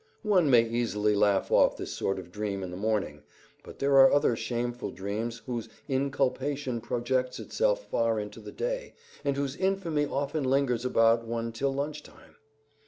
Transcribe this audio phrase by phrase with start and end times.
[0.23, 3.21] One may easily laugh off this sort of dream in the morning,
[3.61, 9.37] but there are other shameful dreams whose inculpation projects itself far into the day, and
[9.37, 12.37] whose infamy often lingers about one till lunch time.